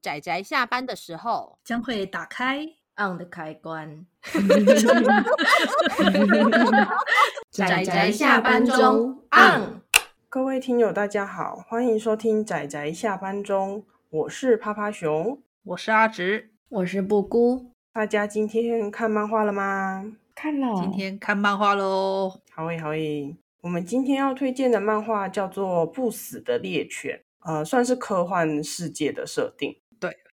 [0.00, 2.64] 宅宅下班的时候将会打开
[2.96, 4.06] on 的开关。
[7.50, 9.82] 仔仔下班中 on。
[10.28, 17.66] 各位听友，大家好，欢迎收听仔仔下班中，我是趴趴熊，我是阿直，我是布姑。
[17.92, 20.16] 大家今天看漫画了吗？
[20.34, 22.40] 看了，今天看漫画喽。
[22.50, 23.36] 好诶，好诶。
[23.60, 29.76] 我们今天要推荐的漫画叫做《不死的猎犬》，呃，算是科幻世界的设定。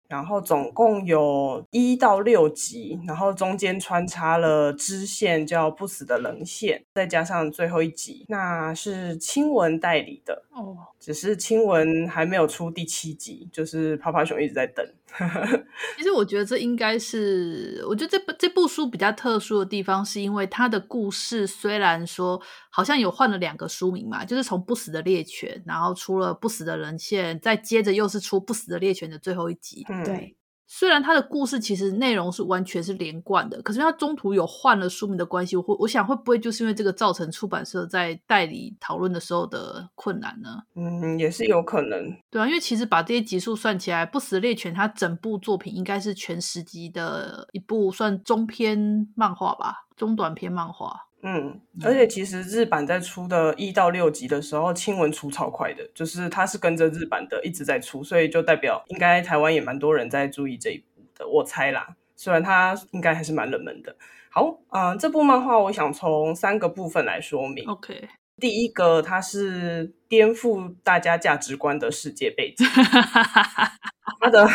[0.08, 10.44] 对，然后总共有一到六集，然后中间穿插了支线叫《不死的棱线》，再加上最后一集，那是青文代理的。
[10.52, 14.86] 哦，只是青文还没有出第七集，就是泡泡熊一直在等。
[15.98, 30.36] 其实我觉得这应该是，我觉得这部这部书比较特殊的地方，是因为它的故事虽然说好像有换了两个书名嘛，就是从不死的猎犬，然后出了不死的人线，再接着又是出不死的猎犬的最后一集，嗯、对。
[30.76, 40.64] 虽然他的故事其实内容是完全是连贯的，可是他中途有换了书名的关系，我我想会不会就是因为这个造成出版社在代理讨论的时候的困难呢？
[40.74, 42.12] 嗯，也是有可能。
[42.32, 51.02] 对啊，因为其实把这些集数算起来，《不死猎犬》它整部作品应该是全十集的一部算中篇漫画吧，中短篇漫画。
[51.26, 61.96] 嗯，而且其实日版在出的一到六集的时候，亲文出超快的，就是它是跟着日版的一直在出，所以就代表应该台湾也蛮多人在注意这一部的，我猜啦。
[62.16, 63.96] 虽然它应该还是蛮冷门的。
[64.30, 67.66] 好，嗯、呃，这部漫画我想从三个部分来说明。
[67.68, 68.10] OK。
[68.44, 72.68] 第一个，它是颠覆大家价值观的世界背景。
[74.20, 74.46] 它的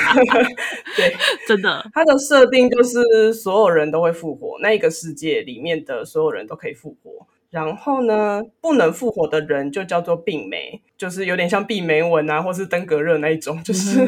[0.94, 1.16] 对，
[1.48, 7.26] 真的，它的设定就是所有人都会复活，那一个世界里面的所有人都可以复活。
[7.48, 14.00] 然后呢，不能复活的人就叫做病媒，就是有点像毕美文啊，或是登革热那一种， 就是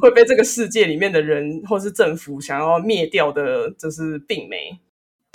[0.00, 4.78] 会被这个世界里面的人或是政府想要灭掉的，就是病媒。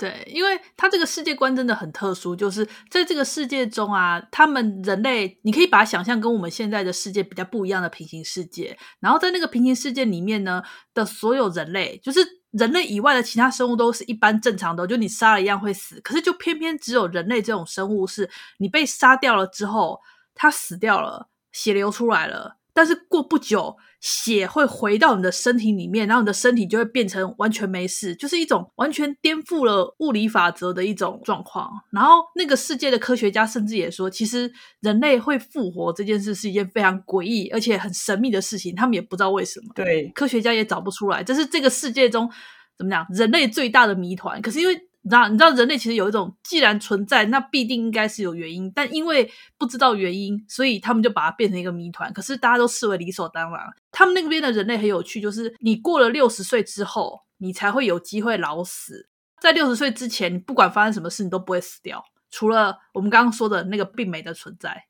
[0.00, 8.78] 对，因为他这个世界观真的很特殊，就是在这个世界中啊，他们人类，你可以把它想象跟我们现在的世界比较不一样的平行世界。
[8.98, 10.62] 然后在那个平行世界里面呢
[10.94, 16.00] 的所有人类，就是人类以外的其他生物都是一般正常的，就你杀了一样会死。
[16.00, 20.00] 可是就偏偏只有人类这种生物，是你被杀掉了之后，
[20.34, 22.56] 它死掉了，血流出来了。
[22.72, 31.70] 但是过不久，血会回到你的身体里面，然后你的身体就会变成完全没事，就是一种完全颠覆了物理法则的一种状况。
[31.92, 34.50] 然后那个世界的科学家甚至也说，其实
[34.80, 39.66] 人类会复活这件事是一件非常诡异而且很神秘的事情，他们也不知道为什么。
[39.74, 42.30] 对，科学家也找不出来，这是这个世界中
[42.78, 44.40] 怎么讲人类最大的谜团。
[44.40, 48.70] 可是因为你知道，你知道人类其实有一种，既然存在，那必定应该是有原因。
[48.74, 52.12] 但因为不知道原因，所以他们就把它变成一个谜团。
[52.12, 53.60] 可是大家都视为理所当然。
[53.90, 59.08] 他们那边的人类很有趣，就是你过了六十岁之后，你才会有机会老死。
[59.40, 62.04] 在六十岁之前，你不管发生什么事，你都不会死掉。
[62.30, 64.84] 除了我们刚刚说的那个病媒的存在，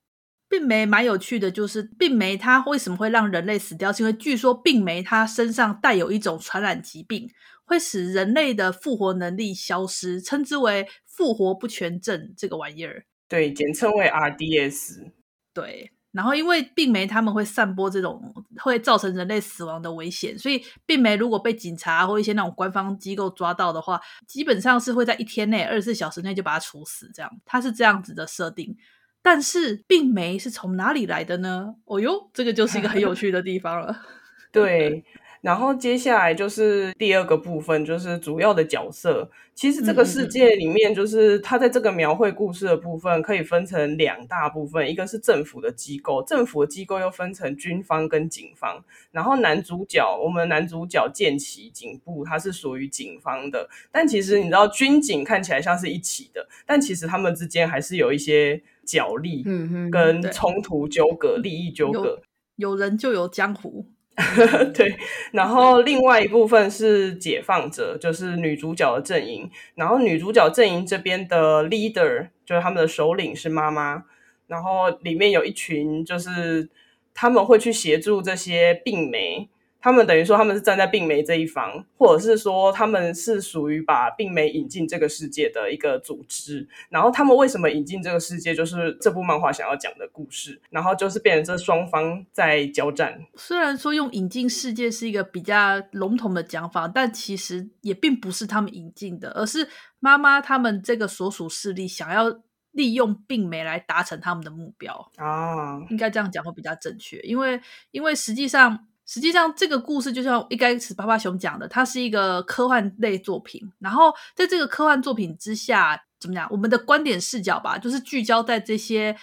[0.50, 3.90] 病媒蛮有趣的，就是病媒它为什么会让人类死掉？
[3.90, 7.30] 是因为据说病媒它身上带有一种传染疾病。
[7.64, 13.04] 会使人类的复活能力消失，称之为复活不全症这个玩意儿。
[13.28, 15.12] 对，简称为 RDS。
[15.54, 18.20] 对，然后因为病媒他们会散播这种
[18.58, 27.08] 会造成人类死亡的危险，所以病媒如果被警察或一些那种官方机构抓到的话，基本上是会在一天内、二十四小时内就把它处死。
[27.14, 28.76] 这样，它是这样子的设定。
[29.22, 31.74] 但是病媒是从哪里来的呢？
[31.84, 34.00] 哦哟，这个就是一个很有趣的地方了。
[34.52, 35.04] 对。
[35.42, 39.30] 然后接下来就是第二个部分，就是主要的角色。
[39.54, 48.84] 其实这个世界里面，就是它在这个描绘故事的部分，可以分成两大部分，一个是政府的机构，政府的机构又分成军方跟警方。
[49.12, 53.66] 然后男主角，我们男主角剑崎警部，他是属于警方的。
[53.90, 62.20] 但其实你知道，军警看起来像是一起的，但其实他们之间还是有一些角力，嗯跟冲突纠葛、利益纠葛。
[62.56, 63.86] 有人就有江湖。
[64.74, 64.96] 对，
[65.32, 69.48] 然后另外一部分是解放者，就是女主角的阵营。
[69.76, 74.04] 然后女主角阵营这边的 leader，就是他们的首领是妈妈。
[74.46, 76.68] 然后里面有一群，就是
[77.14, 79.48] 他们会去协助这些病媒。
[79.80, 86.68] 他们等于说他们是站在病媒这一方，或者是说他们是属于把病媒引进这个世界的一个组织。
[86.90, 90.60] 然后他们为什么引进这个世界，就是这部漫画想要讲的故事。
[90.68, 93.18] 然后就是变成这双方在交战。
[93.36, 99.66] 虽然说用引进世界是一个比较笼统的讲法，但其实也并不是他们引进的，而是
[99.98, 102.42] 妈妈他们这个所属势力想要
[102.72, 105.80] 利用病媒来达成他们的目标啊。
[105.88, 107.58] 应该这样讲会比较正确，因为
[107.92, 108.86] 因为实际上。
[109.12, 113.60] 实际上，这个故事就像一开始巴巴熊讲的，它是一个科幻类作品。
[113.80, 116.46] 然后，在这个科幻作品之下，怎么讲？
[116.48, 119.16] 我们的观点视角吧，就是聚焦在这些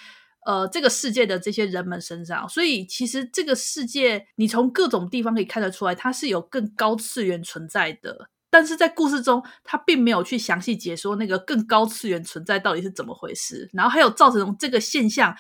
[0.46, 2.50] 呃这个世界的这些人们身上。
[2.50, 8.28] 所以，其实这个世界，你从各种地方可以看得出来，它是有更高次元存在的。
[8.50, 15.34] 但是在故事中，它并没有去详细解说那个更高次元存在到底是怎么回事，然后还有造成这个现象。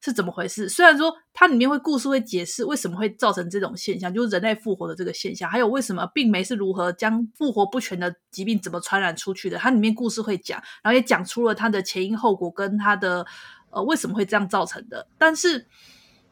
[0.00, 0.68] 是怎么回事？
[0.68, 9.58] 虽然说它里面会故事会解释为什么会造成这种现象，就是人类复活的这个现象，还有为什么病媒是如何将复活不全的疾病怎么传染出去的。
[9.58, 13.26] 它里面故事会讲，然后也讲出了它的前因后果跟它的
[13.70, 15.06] 呃为什么会这样造成的。
[15.18, 15.66] 但是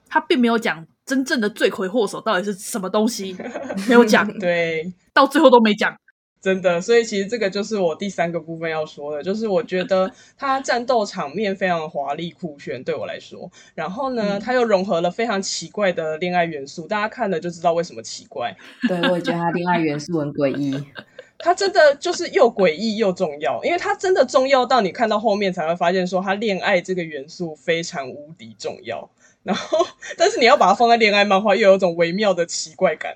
[0.08, 3.36] 它并没有讲真正的罪魁祸首到底是什么东西，
[3.88, 5.96] 没有讲，对，到最后都没讲。
[6.46, 10.08] 真的，所以其实这个就是我第三个部分要说的，就是我觉得
[10.38, 13.50] 它战斗场面非常华丽酷炫，对我来说。
[13.74, 18.56] 然后呢，它又融合了非常奇怪的恋爱元素，大家看了就知道为什么奇怪。
[18.86, 20.80] 对，我也觉得它恋爱元素很诡异。
[21.36, 29.10] 它真的就是又诡异又重要，因为它真的重要到你看到后面才会发现，说它恋爱这个元素非常无敌重要。
[29.46, 29.86] 然后，
[30.18, 33.14] 但是你要把它放在恋爱漫画，又有一种微妙的奇怪感。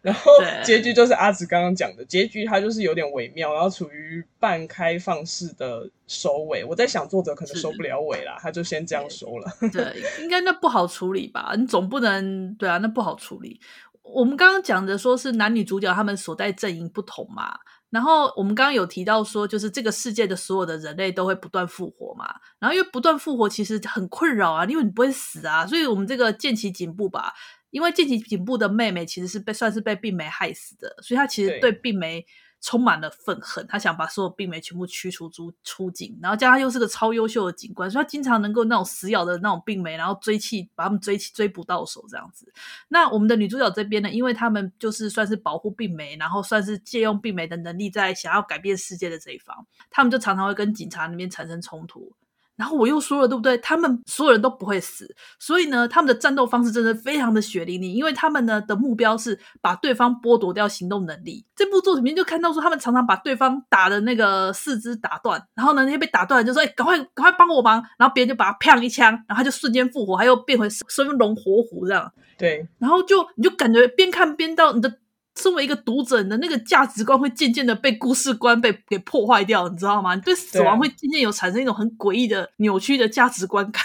[0.00, 0.32] 然后
[0.64, 6.64] 结局就是阿紫刚刚讲的结局，它就是有点微妙，然后处于半开放式的收尾。
[6.64, 9.52] 我在想，作者可能收不了尾啦，他就先这样收了。
[9.60, 11.52] 对，对，应该那不好处理吧？
[11.58, 13.60] 你总不能对啊，那不好处理。
[14.02, 17.58] 我们刚刚讲的说是男女主角他们所在阵营不同嘛。
[17.90, 22.26] 然后我们刚刚有提到说，就是这个世界的所有的人类都会不断复活嘛。
[22.58, 25.66] 然后因为不断复活其实很困扰啊，因为你不会死啊。
[25.66, 27.32] 所以我们这个剑崎警部吧，
[27.70, 32.26] 因为剑崎警部的妹妹其实是被算是被病媒害死的，所以她其实对病媒。
[32.60, 42.52] 充满了愤恨，他想把所有病媒全部驱除出出境，然后加上又是个超优秀的警官，所以他经常能够那种死咬的那种病媒，然后追气把他们追追捕到手这样子。
[42.88, 52.12] 那我们的女主角这边呢，因为他们就是算是保护病媒，然后算是借用病媒的能力在想要改变世界的这一方，他们就常常会跟警察那边产生冲突。
[52.56, 53.56] 然后我又说了，对不对？
[53.58, 61.44] 他们所有人都不会死，所以呢，他们的战斗方式真的非常的血淋淋，因为他们呢的目标是把对方剥夺掉行动能力。
[61.54, 72.10] 这部作品里面就看到说，他们常常把对方打的那个四肢打断，然后呢，那些被打断的就说：“哎，赶快赶快帮我忙！”然后别人就把他砰一枪，然后他就瞬间复活，他又变回生龙活虎这样。
[72.38, 74.98] 对，然后就你就感觉边看边到你的。
[75.36, 80.14] 身为一个读者，你的那个价值观会渐渐的被故事观被给破坏掉，你知道吗？
[80.14, 83.82] 你对死亡会渐渐有产生一种很诡异的扭曲的价值观感。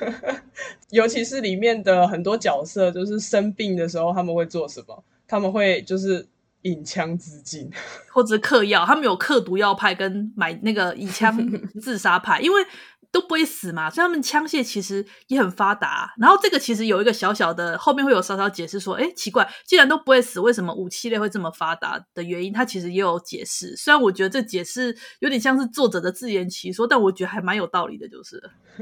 [0.90, 5.04] 尤其是里面的很多角色，就是生病的时候他们会做什么？
[5.26, 6.26] 他们会就是
[6.62, 7.70] 引枪自尽，
[8.10, 8.84] 或者嗑药。
[8.84, 11.36] 他们有嗑毒药派跟买那个以枪
[11.80, 12.62] 自杀派，因为。
[13.12, 16.12] 都不会死嘛，所以他们枪械其实也很发达。
[16.18, 22.50] 然后这个其实有一个小小的，后面会有稍稍解释说，哎，奇怪，既然都不会死，为什么武器类会这么发达的原因？
[22.50, 23.76] 它其实也有解释。
[23.76, 28.42] 虽然我觉得这解释有点像是作者的自圆其说，但我觉得还蛮有道理的，就是。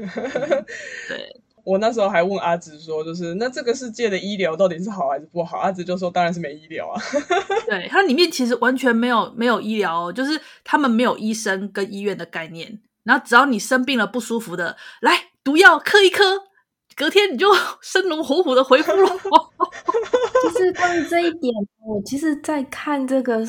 [1.09, 1.35] 对，
[1.65, 5.57] 我那时候还问阿紫说，就是那这个世界的医疗到底是好还是不好？
[5.57, 6.95] 阿紫就说，当然是没医疗啊。
[7.67, 12.79] 对，它里面其实完全没有没有医疗，就是他们没有医生跟医院的概念。
[13.03, 15.11] 然后只要你生病了不舒服的，来
[15.43, 16.23] 毒药嗑一嗑，
[16.95, 17.47] 隔天你就
[17.81, 19.09] 生龙活虎的回复了。
[20.43, 21.53] 就是关于这一点，
[21.85, 23.39] 我其实，在看这个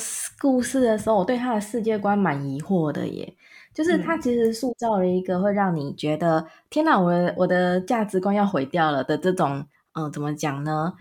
[0.41, 3.35] 故事的时候，我对他的世界观蛮疑惑的耶。
[3.75, 10.93] 就是他其实塑造了一个会让你觉得、嗯、天哪，我的我的价值观要毁掉了的这种，嗯、呃，怎么讲呢？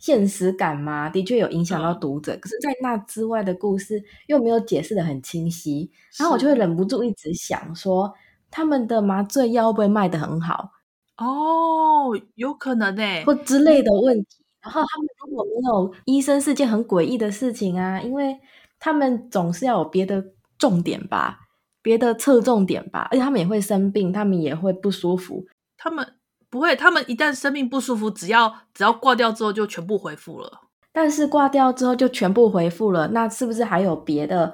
[0.00, 2.34] 现实感嘛，的确有影响到读者。
[2.34, 5.88] 嗯、可是，在那之外的故事又没有解释的很清晰，
[6.18, 8.12] 然后我就会忍不住一直想说，
[8.50, 10.72] 他们的麻醉药会不会卖得很好？
[11.18, 14.26] 哦，有可能呢、欸，或之类的问题。
[14.62, 18.36] 然后他们如果没有医生，是件很诡异的事情啊，因为
[18.78, 20.24] 他们总是要有别的
[20.58, 21.38] 重点吧，
[21.82, 26.19] 别的侧重点吧，而且他们也会生病，他们也会不舒服，他们。
[26.50, 30.62] 不会，他们一旦生命不舒服，只要只要挂掉之后就全部恢复了。
[30.92, 34.52] 但是挂掉之后就全部恢复了，那是不是还有别的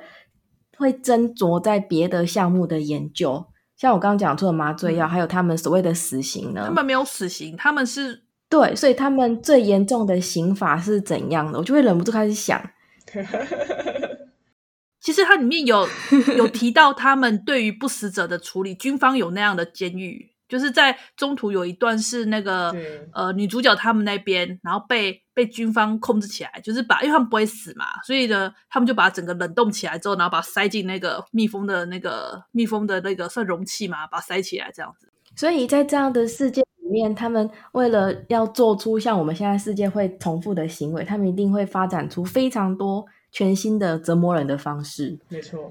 [0.76, 3.46] 会斟酌在别的项目的研究？
[3.74, 6.64] 像我刚刚讲出的麻醉药，嗯、还有他们所谓的死刑呢？
[6.66, 11.58] 他们没有死刑，他们是对，所以他们最严重的刑法是怎样的？
[11.58, 12.60] 我就会忍不住开始想。
[15.00, 15.88] 其实它里面有
[16.36, 20.35] 有提到他们对于不死者的处理，军方有那样的监狱。
[20.48, 22.74] 就是在中途有一段是那个
[23.12, 35.12] 呃女主角他们那边，然后被被军方控制起来，就是把因为他们不会死嘛，所以呢他们就把整个冷冻起来之后，然后把它塞进那个密封的那个密封的那个算容器嘛，把它塞起来这样子。
[35.34, 43.04] 所以在这样的世界里里面，他们为了要做出像我们现在世界会重复的行为，他们一定会发展出非常多
[43.36, 45.18] 全新的折磨人的方式。
[45.28, 45.70] 没错，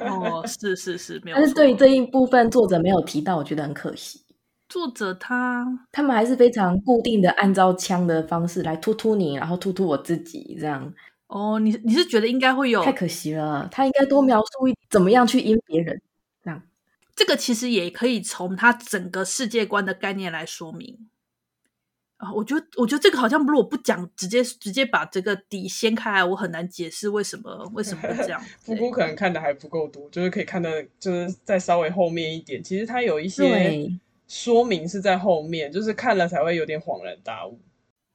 [0.00, 1.36] 哦，是是是，没有。
[1.36, 4.22] 但是对于这一部分作者没有提到，我觉得很可惜。
[4.66, 10.90] 作者他他们还是非常固定的按照枪的方式来突突你，然后突突我自己这样。
[11.26, 12.82] 哦，你你是觉得应该会有？
[12.82, 16.00] 太可惜了，他应该多描述一怎么样去阴别人，
[16.42, 16.62] 这样。
[17.14, 21.10] 这个其实也可以从他整个世界观的概念来说明
[22.22, 22.32] 啊。
[22.32, 28.42] 我觉得，我觉得这个好像如果不讲，直接直接把这个底掀开来，我很难解释为什么为什么会这样。
[28.64, 32.62] 姑姑可能看的还不够多，就是可以看的，就是再稍微后面一点。
[32.62, 33.90] 其实它有一些
[34.28, 37.58] 说明是在后面，就是看了才会有点恍然大悟。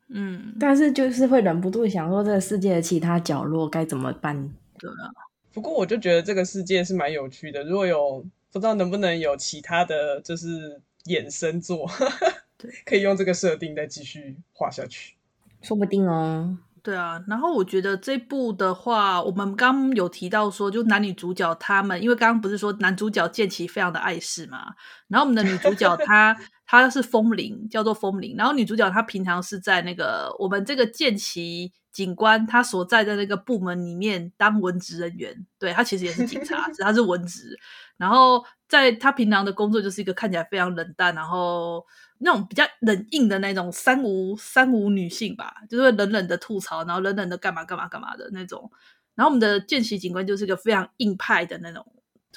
[0.10, 4.50] 嗯，但是就是会忍不住想说，这个世界的其他角落该怎么办？
[4.80, 5.12] 对啊，
[5.54, 7.64] 不过我就觉得这个世界是蛮有趣的。
[7.64, 11.90] 如果有不知道能不能有其他的就是衍生作，
[12.58, 15.16] 对，可以用这个设定再继续画下去，
[15.62, 16.58] 说不定哦。
[16.84, 24.74] 对啊，然后我觉得这部的话，我们刚刚有提到说，就男女主角他们，因为刚刚不是说男主角剑奇非常的碍事嘛，
[25.10, 26.38] 然后我们的女主角她
[26.68, 37.58] 她是风铃，叫做风铃，然后女主角她平常是在那个我们这个剑崎警官他所在的那个部门里面当文职人员，对，他其实也是警察，他是文职，
[37.98, 41.84] 然后在他平常的工作就是一个看起来非常冷淡，然后。
[42.20, 48.72] 那种比较冷硬的那种三无三无女性吧，就是会冷冷的吐槽，然后冷冷的干嘛干嘛干嘛的那种。
[49.14, 51.86] 然后我们的见习警官就是一个非常硬派的那种，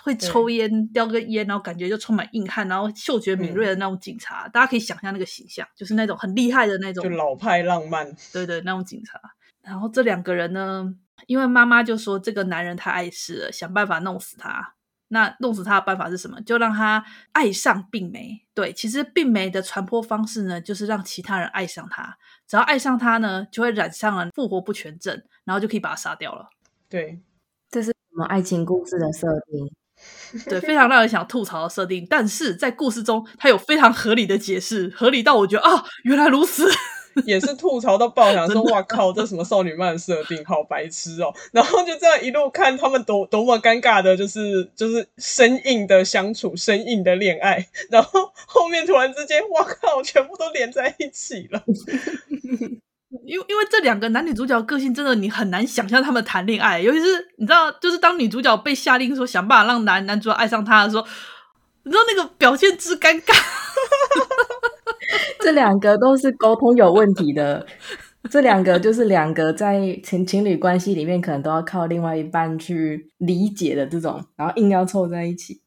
[0.02, 4.46] 会抽烟叼个烟，然后感觉就充满硬汉，然后嗅觉敏锐的那种警察。
[4.46, 9.20] 嗯、大家可以想象那个形象，就是那种很厉害的那种，就老派浪漫，对对，那种警察。
[9.62, 10.94] 然后这两个人呢，
[11.26, 14.74] 因为妈妈就说这个男人太碍事了，想办法弄死他。
[15.12, 16.40] 那弄死他的办法是什么？
[16.42, 18.46] 就让他爱上病媒。
[18.54, 22.16] 对，其实病媒的传播方式呢，就是让其他人爱上他。
[22.46, 26.48] 只要爱上他呢，就会染上了复活不全症，然后就可以把他杀掉了。
[26.88, 27.20] 对，
[27.68, 29.68] 这是什么爱情故事的设定？
[30.46, 32.06] 对，非常让人想吐槽的设定。
[32.08, 36.70] 但是在故事中，它有非常合理的解释，合理到我觉得啊，原来如此。
[37.26, 41.34] 也是吐槽到爆，想说哇靠，这什么少女漫的设定，好白痴哦！
[41.50, 51.64] 然后就这样一路看他们多多么尴尬的，就是就是生硬的相处，生硬的恋爱，然后后面突然之间，哇靠，全部都连在一起了。
[53.26, 57.06] 因为因为这两个男女主角个性真的你很难想象他们谈恋爱，尤其是
[57.38, 61.04] 你知道，就是当女主角被下令说想办法让男男主角爱上她的时候，
[61.82, 63.34] 你知道那个表现之尴尬。
[65.40, 67.66] 这两个都是沟通有问题的，
[68.30, 75.60] 这两个就是两个在情情侣关系里面可能都要靠另外一半去理解的这种，然后硬要凑在一起，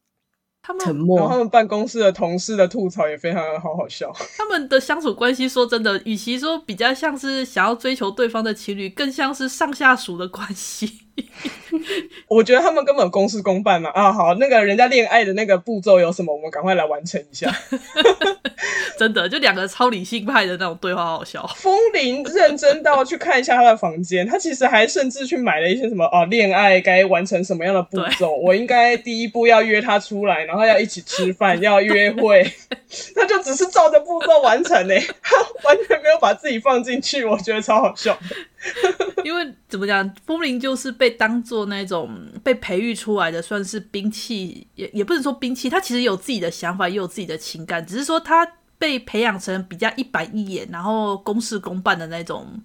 [0.66, 1.18] 他们沉默。
[1.18, 4.10] 然后他们办公室的同事的吐槽也非常的好好笑。
[4.38, 11.03] 他们的相处关系，说真的，与其说比较像是想要追求对方的情侣，更像是上下属的关系。
[12.28, 13.90] 我觉得他们根本公事公办嘛。
[13.90, 17.54] 啊，好，那个人家恋爱的那个步骤有什么，我们赶快来完成一下。
[18.98, 21.44] 真的，就两个超理性派的那种对话，好笑。
[21.56, 32.44] 风铃认真到去看一下他的房间，他其实还甚至去买了一些什么啊，恋爱该完成什么样的步骤，我应该第一步要约他出来，然后要一起吃饭，要约会，
[33.14, 38.16] 他就只是照着步骤完成呢，他完全没有把自己放进去，我觉得超好笑。
[39.24, 42.10] 因为怎么讲，风铃就是被当做那种
[42.42, 48.46] 被培育出来的，算是兵器，也也不能说兵器，他其实有自己的想法，也有自己的情感，只是说他。
[48.76, 52.60] 被培养成比较一板一眼，然后公事公办的那种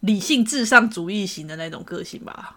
[0.00, 2.56] 理性至上主义型的那种个性吧？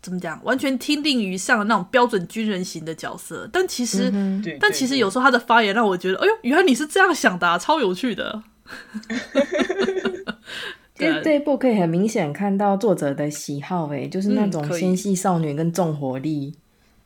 [0.00, 0.42] 怎么讲？
[0.42, 3.48] 完全听令于上的那种标准军人型的角色。
[3.52, 8.42] 但其实，嗯、但其实有时候他的发言让我觉得，哎呦，原来你是这样想的、啊，超有趣的。
[10.96, 16.54] 这一部可以很明显看到作者的喜好，哎，就是那种纤细少女跟重活力。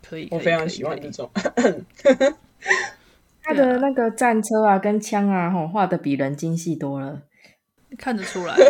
[0.09, 1.31] 可以，我非常喜欢这种。
[3.43, 7.23] 他的那个战车啊，跟枪啊，吼画的比人精细多了，
[7.99, 8.57] 看得出来。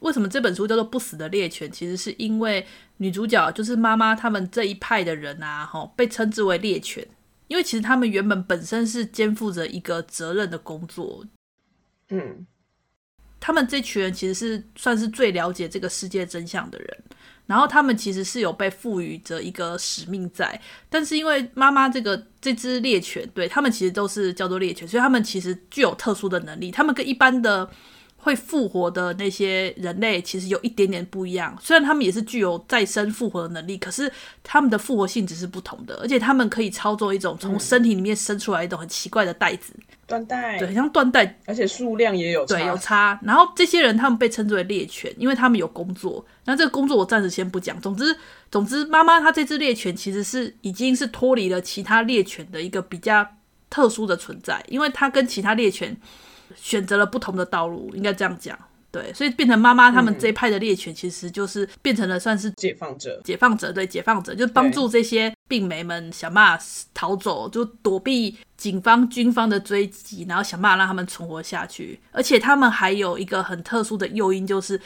[0.00, 1.68] 为什么这本书叫做《不死的猎犬》？
[1.72, 2.66] 其实是因为
[2.96, 7.06] 女主角就是妈妈他们这一派的人啊，吼被称之为猎犬，
[7.48, 11.24] 因为其实他们原本本身是肩负着一个责任的工作。
[12.08, 12.46] 嗯，
[13.40, 16.88] 他们这群人其实是算是最了解这个世界真相的人。
[17.46, 26.70] 然后他们其实是有被赋予着一个使命在，但是因为妈妈这个这只猎犬，对他们其实都是叫做猎犬，所以他们其实具有特殊的能力。
[26.70, 27.68] 他们跟一般的
[28.18, 34.12] 会复活的那些人类其实有一点点不一样，虽然他们也是具有再生复活的能力，可是
[34.44, 39.74] 他们的复活性质是不同的，而且他们可以操作一种从身体里面生出来一种很奇怪的袋子，
[40.10, 43.18] 缎带，对，像断代，而且数量也有差对有差。
[43.22, 46.26] 然后这些人他们被称之为猎犬，因为他们有工作。
[46.44, 47.80] 那这个工作我暂时先不讲。
[47.80, 48.14] 总之，
[48.50, 53.24] 总之，妈妈她这只猎犬其实是已经是脱离了其他猎犬的一个比较
[53.70, 55.96] 特殊的存在，因为它跟其他猎犬。
[56.56, 58.58] 选择了不同的道路，应该这样讲，
[58.92, 72.00] 对，所以变成妈妈他们这一派的猎犬，其实就是变成了算是解放者，解放者，对，解放者，就帮助这些病媒们想办法逃走，就躲避警方、军方的追击，然后想办法让他们存活下去。
[72.10, 74.80] 而且他们还有一个很特殊的诱因，就是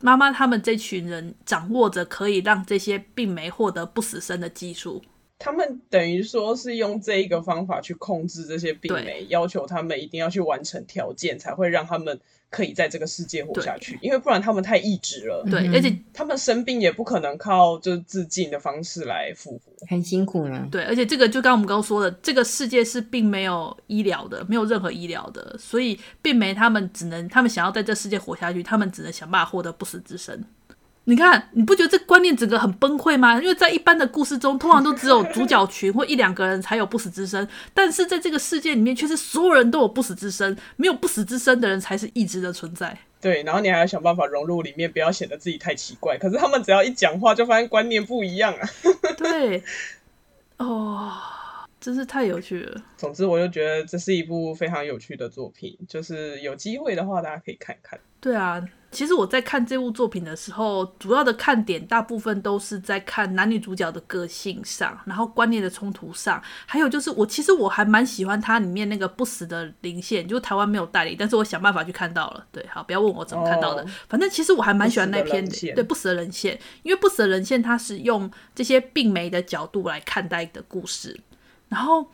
[0.00, 5.00] 妈妈他们这群人掌握着可以让这些病媒获得不死身的技术。
[5.38, 13.98] 他们等于说是用这一个方法去控制这些病媒，要求他们一定要去完成条件，才会让他们可以在这个世界活下去。
[14.00, 15.44] 因为不然他们太意志了。
[15.50, 20.66] 对，而且他们生病也不可能靠就是自尽的方式来复活，很辛苦呢。
[20.70, 30.42] 对，而且这个就刚刚我们刚刚说的，这个世界是并没有医疗的，没有任何医疗的，所以病媒他们只能，他们想要在这世界活下去，他们只能想办法获得不死之身。
[31.08, 33.40] 你看，你不觉得这观念整个很崩溃吗？
[33.40, 42.98] 因为在一般的故事中，通常都只有主角群或一两个人才有不死之身，但是在这个世界里面，却是所有人都有不死之身，没有不死之身的人才是一直的存在。
[43.20, 46.18] 对，然后你还要想办法融入里面，不要显得自己太奇怪。
[46.18, 48.68] 可是他们只要一讲话，就发现观念不一样啊。
[49.16, 49.62] 对，
[50.56, 51.12] 哦，
[51.80, 52.82] 真是太有趣了。
[52.96, 58.00] 总之，我就觉得这是一部非常有趣的作品，就是有机会的话，大家可以看看。
[58.20, 58.60] 对啊。
[58.96, 72.46] 其实我在看这部作品的时候，主要的看点大部分都是在看男女主角的个性上，然后观念的冲突上，还有就是我其实我还蛮喜欢它里面那个不死的灵线，就台湾没有代理，但是我想办法去看到了。
[72.50, 81.20] 对，好，不要问我怎么看到的，反正其实我还蛮喜欢那篇的，对，不死的人线，因为不死的人线它是用这些病媒的角度来看待的故事，
[81.68, 82.10] 然后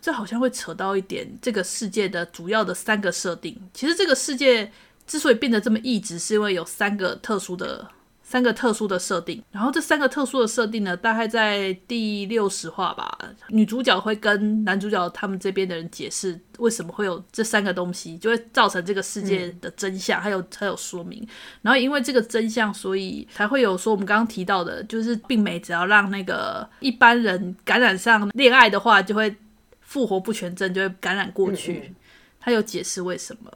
[0.00, 4.72] 这好像会扯到一点这个世界的主要的三个设定，其实这个世界。
[5.06, 7.86] 之所以变得这么异质，是因为有三个特殊的
[8.22, 9.42] 三个特殊的设定。
[9.52, 21.26] 然后这三个特殊的设定呢，大概在第六十话吧，女主角会跟男主角他们这边的人解释为什么会有这三个东西，就会造成这个世界的真相，还有还有说明。
[21.60, 29.36] 然后因为这个真相，所以才会有说我们刚刚提到的，就是病媒只要让那个一般人感染上恋爱的话，就会
[29.82, 31.94] 复活不全症，就会感染过去。
[32.40, 33.52] 他有解释为什么。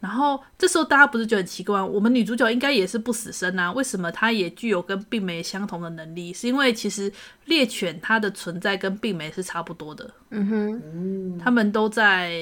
[0.00, 1.82] 然后这时候大家不是觉得很奇怪？
[1.82, 6.32] 我们女主角应该也是不死身啊，为什么她也具有跟病媒相同的能力？
[6.32, 7.12] 是因为其实
[7.46, 10.08] 猎犬它的存在跟病媒是差不多的。
[10.30, 12.32] 嗯哼，他们都在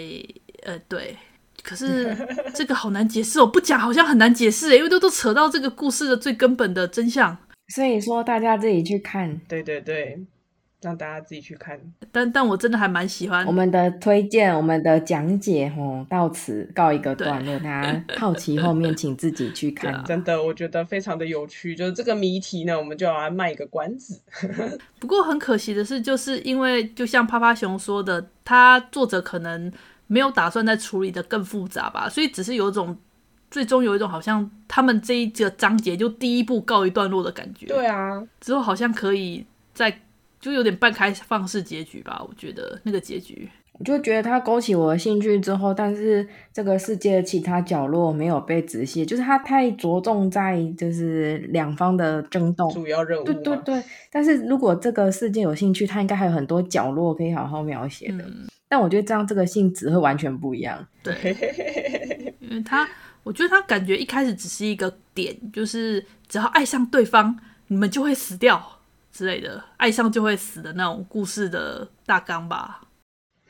[0.65, 1.17] 呃对，
[1.63, 2.15] 可是
[2.55, 7.37] 这个好难解释，我不讲好像很难解释，因为都都扯到这个故事的最根本的真相。
[7.69, 10.25] 所以说大家自己去看，对对对。
[10.83, 11.81] 让大家自己去看，
[12.13, 17.59] 但但我真的还蛮喜欢我们的推荐，我们的讲解哦，到此告一个段落。
[17.61, 20.05] 大家好奇后面，请自己去看。
[20.05, 21.75] 真的，我觉得非常的有趣。
[21.75, 24.21] 就是这个谜题呢，我们就要来卖一个关子。
[25.01, 29.73] 不过很可惜的是，就是因为就像趴趴熊说的，他作者可能
[30.07, 32.95] 没有打算再处理的更复杂吧，所以只是有一种
[33.51, 37.67] 最终有一种好像他们这一个章节就第一步告一段落的感觉。
[37.67, 40.03] 对啊，之后好像可以再。
[40.41, 53.25] 就有点半开放式结局吧，我觉得那个结局，我就觉得它勾起我的兴趣之后，但是这个世界的其他角落没有被仔细，就是它太着重在就是两方的争斗，主要任务。
[53.25, 58.25] 对对对，但是如果这个世界有兴趣，它应该还有很多角落可以好好描写的。
[58.25, 60.87] 嗯、但我觉得这样这个性质会完全不一样。
[61.03, 61.15] 对，
[62.41, 62.89] 因为他，
[63.23, 68.76] 我觉得他感觉一开始只是一个点，就是只要爱上对方，你们就会死掉。
[69.17, 72.83] 之类的，爱上就会死的那种故事的大纲吧。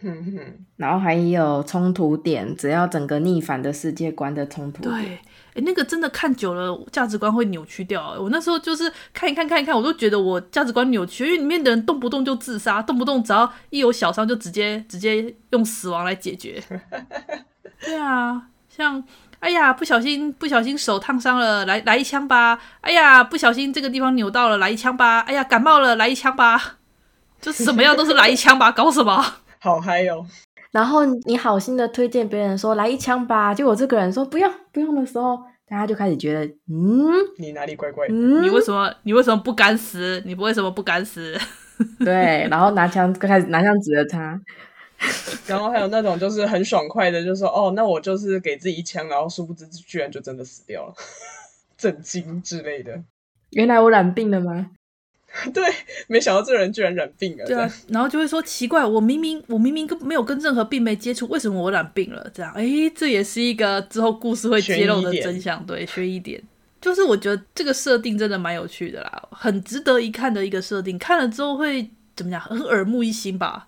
[0.01, 4.95] 哼哼，然后还有冲突点，只要整个逆反的世界观的冲突点。
[4.95, 5.19] 对，
[5.55, 8.15] 哎，那个真的看久了，价值观会扭曲掉。
[8.21, 16.63] 我那时候就是看一看，看一看，我都觉得我价值观扭曲，因为里面的人动不动就自杀，动不动只要一有小伤就直接直接用死亡来解决。
[17.83, 19.03] 对啊，像。
[19.47, 22.59] 哎呀，不小心不小心手烫伤了，来来一枪吧！
[22.81, 25.21] 哎呀，不小心这个地方扭到了，来一枪吧！
[25.21, 26.79] 哎呀，感冒了，来一枪吧！
[27.41, 29.25] 就什么样都是 来一枪吧，搞什么？
[29.61, 30.27] 好嗨哟、哦！
[30.73, 38.15] 然后你好心的推荐别人说来一枪吧，就我这个人说不用不用的时候，大家就开始觉得嗯，你哪里怪怪的？
[38.15, 40.21] 嗯、你为什么你为什么不敢死？
[40.27, 41.39] 你为什么不敢死？
[42.01, 44.41] 对，然后拿枪开始拿枪指着他。
[45.47, 50.95] 然后还有那种就是很爽快的，就是说哦，那我就是给自己一枪，然后殊不知居然就真的死掉了，
[51.77, 53.03] 震惊之类的。
[53.51, 54.71] 原来我染病了吗？
[55.53, 55.63] 对，
[56.07, 57.45] 没想到这人居然染病了。
[57.45, 62.31] 对啊，然后就会说奇怪，我明明我明明跟没有跟任何病没接触，为什么我染病了？
[62.33, 65.65] 这样，哎，这也是一个之后故事会揭露的真相。
[65.67, 66.43] 对，学一点，
[66.81, 70.99] 就是我觉得这个设定真的蛮有趣的啦，很值得一看的一个设定。
[70.99, 72.41] 看了之后会怎么讲？
[72.41, 73.67] 很耳目一新吧？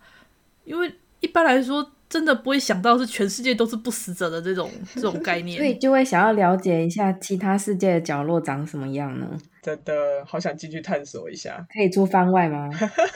[0.64, 1.92] 因为一般来说。
[2.10, 9.28] 真的不会想到是全世界都是不死者的这种 这种概念，所以就会想要了解一下其他世界的角落长什么样呢？
[9.60, 11.66] 真的好想进去探索一下。
[11.70, 12.70] 可以出番外吗？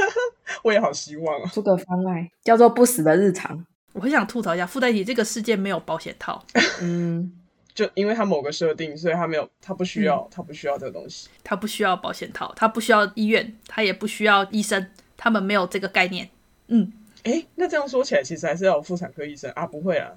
[0.63, 3.59] 我也好希望啊，出个番外叫做《不死的日常》。
[3.95, 6.45] 我很想吐槽一下，附带体这个世界没有保险套。
[6.83, 7.33] 嗯，
[7.73, 11.31] 就因为它某个设定，所以它没有，它不需要，它、嗯、不需要这个东西。
[11.43, 14.87] 它不需要保险套，它不需要医院，它也不需要医生，
[15.17, 16.29] 他们没有这个概念。
[16.69, 16.93] 嗯。
[17.25, 19.67] 哎，那这样说起来，其实还是要有妇产科医生啊？
[19.67, 20.11] 不会啊，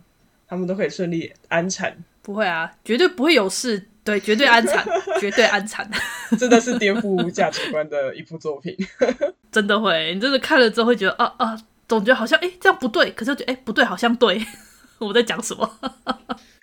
[0.47, 1.95] 他们都可以顺利安产。
[2.21, 4.83] 不会啊，绝对不会有事，对，绝对安产，
[5.21, 5.89] 绝对安产。
[6.39, 8.75] 真的是颠覆价值观的一部作品。
[9.51, 11.55] 真的会，你真的看了之后会觉得啊啊，
[11.87, 14.43] 总觉得好像哎这样不对，可是觉得哎不对，好像对。
[14.97, 15.69] 我在讲什么？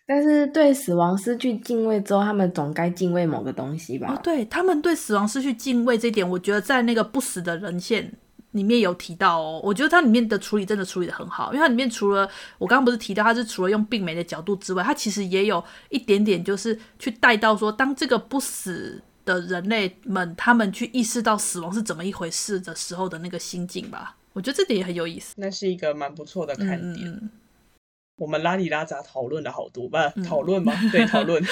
[0.06, 4.12] 但是对死亡失去敬畏之后，他们总该敬畏某个东西吧？
[4.12, 8.12] 哦，对，他们对死亡失去敬畏这一点，我觉得在那个不死的人线。
[8.52, 25.34] 里面有提到哦，我觉得它里面的处理真的处理的很好，因为它里面除了我刚刚不是提到，它是除了用病媒的角度之外，它其实也有一点点就是去带到说，当这个不死的人类们他们去意识到死亡是怎么一回事的时候的那个心境吧，我觉得这点也很有意思。
[25.38, 27.08] 那是一个蛮不错的看点。
[27.08, 27.30] 嗯、
[28.16, 30.10] 我们拉里拉杂讨论了好多吧？
[30.28, 30.72] 讨论吗？
[30.92, 31.42] 对，讨论，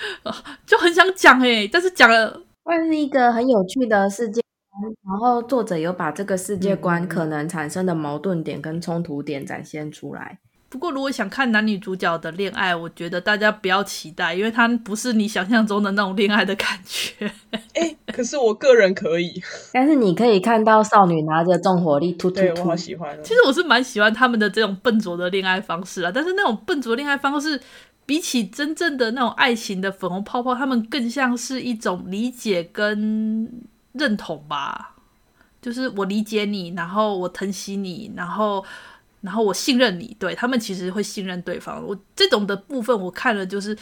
[0.66, 4.42] 就很想讲哎，但是讲了，会是一个很有趣的世界。
[4.80, 10.38] 然后作者有把这个世界观可能产生的矛盾点跟冲突点展现出来。
[10.70, 17.30] 不过，如果想看男女主角的恋爱，我觉得大家不要期待，因为它不是你想象中的那种恋爱的感觉。
[17.74, 19.30] 哎，可是我个人可以。
[19.74, 23.14] 但是你可以看到少女拿着重火力突突突，我好喜欢。
[23.22, 27.60] 其实我是蛮喜欢他们的这种笨拙的恋爱方式啊，但是那种笨拙恋爱方式，
[28.06, 33.46] 比起真正的那种爱情的粉红泡泡，他们更像是一种理解跟。
[33.92, 34.96] 认同吧，
[35.60, 38.64] 就是我理解你，然后我疼惜你，然后，
[39.20, 40.16] 然后我信任你。
[40.18, 41.84] 对，他们其实会信任对方。
[41.86, 43.76] 我这种的部分，我看了就是，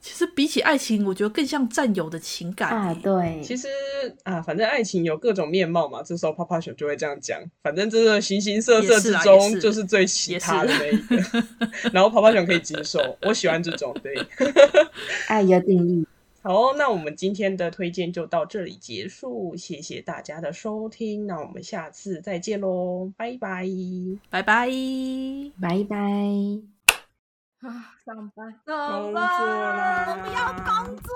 [0.00, 2.70] 其实比起爱情，我觉得更像战友的情感。
[2.70, 3.40] 啊，对。
[3.42, 3.66] 其实
[4.22, 6.02] 啊，反正爱情有各种面貌嘛。
[6.02, 7.38] 这时候泡泡熊就会这样讲。
[7.62, 11.44] 反正这个形形色色之中，就是最奇葩的那一个。
[11.92, 13.94] 然后泡泡熊可以接受，我喜欢这种。
[14.02, 14.14] 对，
[15.26, 16.06] 爱 有定义。
[16.46, 23.66] 好，那我们今天的推荐就到这里结束，谢谢大家的收听，那我们下次再见喽，拜拜，
[24.30, 24.68] 拜拜，
[25.60, 25.96] 拜拜。
[27.62, 31.12] 啊，上班，上班，我不要工作，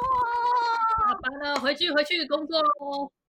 [0.98, 3.12] 下班了，回去，回去工作喽。